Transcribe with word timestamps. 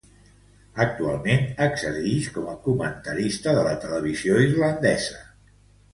Actualment 0.85 1.43
exercix 1.65 2.31
com 2.37 2.49
a 2.53 2.57
comentarista 2.65 3.55
de 3.59 3.67
la 3.71 3.77
televisió 3.85 4.41
irlandesa. 4.51 5.21